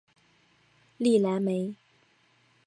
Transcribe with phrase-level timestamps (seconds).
[0.97, 1.75] 利莱梅。